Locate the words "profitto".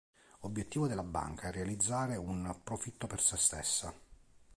2.63-3.05